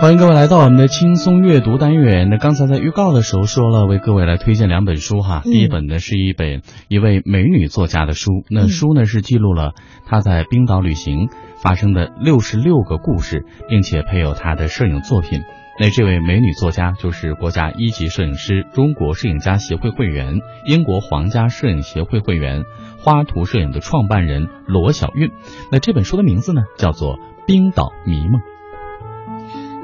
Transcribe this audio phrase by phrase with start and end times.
[0.00, 2.30] 欢迎各位来到我们的轻松阅读单元。
[2.30, 5.42] 那刚才在预告的时候说了，为各位来推荐两本书哈。
[5.44, 9.72] 嗯第一本呢是一本一位美女作家的书，那书呢是记录了
[10.06, 11.28] 她在冰岛旅行
[11.60, 15.40] 发生的六十六个故事，并且配有她的摄影作品。
[15.80, 22.62] 那这位美女作家就是国家一级摄影师、中国摄影家协会会员、英国皇家摄影协会会员、
[23.00, 25.32] 花图摄影的创办人罗小韵。
[25.72, 27.16] 那这本书的名字呢叫做
[27.48, 28.40] 《冰岛迷梦》。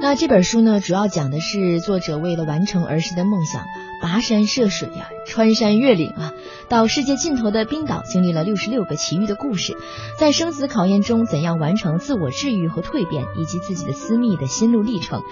[0.05, 3.65] 那这本书呢，主要讲的是作者为了完成儿时的梦想，
[4.03, 6.35] 跋山涉水啊，穿山越岭啊，
[6.69, 9.75] 到世界尽头的冰岛，经历了六十六个奇遇的故事，
[10.19, 15.23] 在生死考验中怎样完成自我治愈和蜕变，以及自己的私密的心路历程。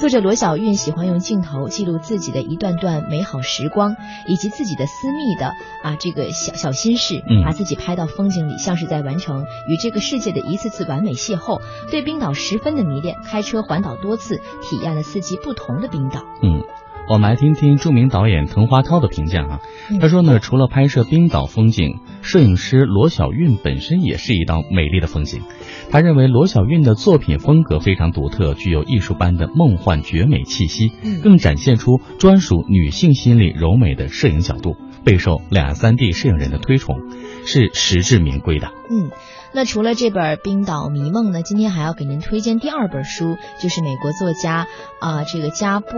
[0.00, 11.60] 作者罗小韵喜欢用镜头记录自己的一段段美好时光，以及自己的私密的啊这个小小心事，嗯把自己拍到风景里，像是在完成与这个世界的一次次完美邂逅。
[11.90, 16.22] 对冰岛十分的迷恋，开车环岛多次，体验了四季不同的冰岛。
[16.42, 16.62] 嗯，
[17.08, 19.60] 我们来听听著名导演滕华涛的评价啊。
[19.90, 25.42] 嗯他说呢，除了拍摄冰岛风景，摄影师罗小韵本身也是一道美丽的风景。
[25.90, 36.96] 他认为罗小韵的作品风格非常独特，具有艺术般的梦幻绝美气息，嗯更展现出专属女性心理柔美的摄影角度，备受两岸三地摄影人的推崇，
[37.44, 38.70] 是实至名归的。
[38.90, 39.10] 嗯，
[39.52, 44.66] 那除了这本《冰岛迷梦》呢，今天还要给您推荐第二本书，就是美国作家
[45.00, 45.88] 啊、这个加布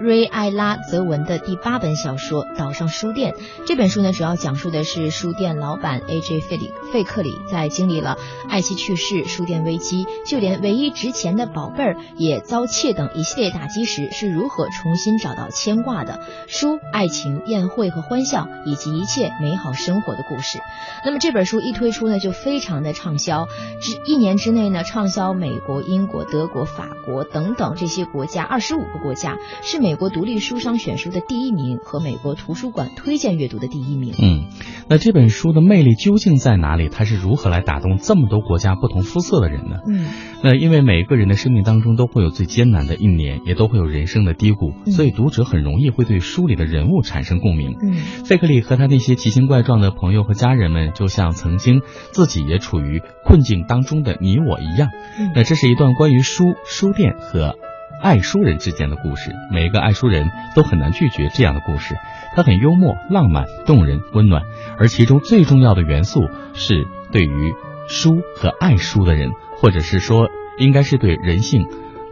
[0.00, 3.32] 瑞埃拉泽文的第八本小说《岛上书店》。
[3.66, 6.40] 这本书呢，主要讲述的是书店老板 A.J.
[6.40, 8.16] 费里费克里在经历了
[8.48, 20.58] 爱妻去世、书店危机，就连唯一值钱的宝贝儿也遭窃等一系列打击时，是如何重新找到牵挂的书、爱情、宴会和欢笑，以及一切美好生活的故事。
[21.04, 23.46] 那么这本书一推出呢，就非常的畅销，
[23.80, 34.14] 只一年之内呢，畅销美国、英国、德国、法国等等这些国家二十五个国家，是美国独立书商选书的第一名和美国图书馆推荐阅读的第一名。
[34.18, 34.48] 嗯，
[34.88, 36.88] 那这本书的魅力究竟在哪里？
[36.88, 39.78] 它是如何来打动这么多国家不同肤色的人呢？
[39.88, 40.06] 嗯
[40.42, 47.76] 那因为每个人的生命当中都会有最艰难的一年，也都会有人生的低谷，嗯所以读者很容易会对书里的人物产生共鸣。
[47.82, 47.94] 嗯
[48.24, 51.80] 费克里和他那些奇形怪状的朋友和家人们，就像曾经
[52.12, 54.88] 自己也处于困境当中的你我一样。
[55.18, 57.56] 嗯那这是一段关于书、书店和
[58.00, 59.32] 爱书人之间的故事。
[59.50, 61.96] 每个爱书人都很难拒绝这样的故事，
[62.34, 64.42] 它很幽默、浪漫、动人、温暖，
[64.78, 66.20] 而其中最重要的元素
[66.54, 67.54] 是对于
[67.88, 70.28] 书和爱书的人，或者是说，
[70.58, 71.66] 应该是对人性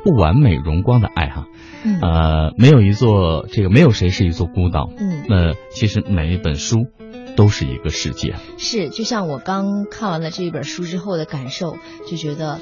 [0.04, 1.46] 不完美荣光的爱哈。
[1.84, 4.90] 嗯呃，没有一座这个没有谁是一座孤岛。
[4.98, 6.88] 嗯，那其实每一本书
[7.36, 8.34] 都是一个世界。
[8.58, 11.76] 是，就像我刚看完了这一本书之后的感受，
[12.10, 12.58] 就觉得，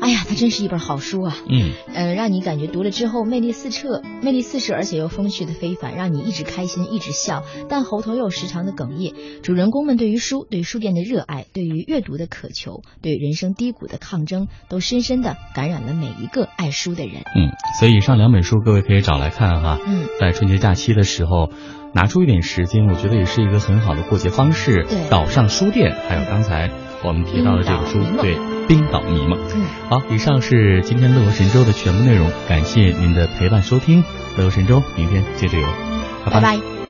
[0.00, 1.36] 哎呀，它真是一本好书啊。
[1.48, 9.14] 嗯嗯，让你感觉读了之后魅力四射，魅力四射，而且又风趣的非凡，让你一直开心，一直笑，但喉头又时常的哽咽。
[9.42, 17.22] 主人公们对于书、对书店的热爱、对于阅读的渴求、对人生低谷的抗争，都深深的感染了每一个爱书的人。
[17.34, 19.78] 嗯，所以以上两本书各位可以找来看哈。
[19.84, 21.50] 嗯，在春节假期的时候，
[21.92, 24.86] 拿出一点时间，我觉得也是一个很好的过节方式。
[24.88, 26.70] 对岛上书店，还有刚才
[27.02, 28.36] 我们提到的这个书对，
[28.66, 29.38] 冰岛迷梦。
[29.54, 34.02] 嗯，好，以上是今天乐游神州的全部内容，感谢您的陪伴收听。
[34.36, 35.66] 乐游神州，明天接着游，
[36.24, 36.77] 拜拜拜